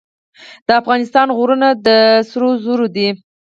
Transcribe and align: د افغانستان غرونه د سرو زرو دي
د 0.67 0.69
افغانستان 0.81 1.27
غرونه 1.37 1.67
د 1.85 1.87
سرو 2.29 2.49
زرو 2.63 2.87
دي 2.95 3.09